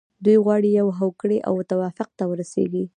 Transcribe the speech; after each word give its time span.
دوی 0.23 0.37
غواړي 0.45 0.69
یوې 0.79 0.93
هوکړې 0.99 1.37
او 1.47 1.53
توافق 1.71 2.09
ته 2.17 2.23
ورسیږي. 2.31 2.83